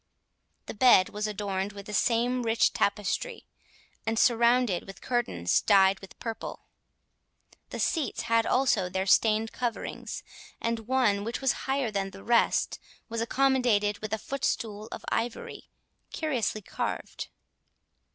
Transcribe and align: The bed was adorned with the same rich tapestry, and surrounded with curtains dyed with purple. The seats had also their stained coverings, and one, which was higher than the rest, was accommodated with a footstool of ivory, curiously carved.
The 0.65 0.73
bed 0.73 1.09
was 1.09 1.27
adorned 1.27 1.73
with 1.73 1.85
the 1.85 1.93
same 1.93 2.41
rich 2.41 2.73
tapestry, 2.73 3.45
and 4.03 4.17
surrounded 4.17 4.87
with 4.87 4.99
curtains 4.99 5.61
dyed 5.61 5.99
with 5.99 6.17
purple. 6.17 6.61
The 7.69 7.79
seats 7.79 8.23
had 8.23 8.47
also 8.47 8.89
their 8.89 9.05
stained 9.05 9.51
coverings, 9.51 10.23
and 10.59 10.87
one, 10.87 11.23
which 11.23 11.39
was 11.39 11.51
higher 11.69 11.91
than 11.91 12.09
the 12.09 12.23
rest, 12.23 12.79
was 13.09 13.21
accommodated 13.21 13.99
with 13.99 14.11
a 14.11 14.17
footstool 14.17 14.87
of 14.91 15.05
ivory, 15.11 15.69
curiously 16.11 16.63
carved. 16.63 17.27